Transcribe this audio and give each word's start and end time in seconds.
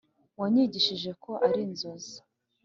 wanyigishije 0.39 1.11
ko 1.23 1.31
ari 1.47 1.59
inzozi 1.67 2.15